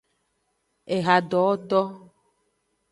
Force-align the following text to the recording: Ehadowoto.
Ehadowoto. 0.95 1.79